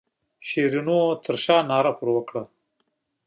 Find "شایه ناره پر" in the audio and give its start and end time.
1.43-2.07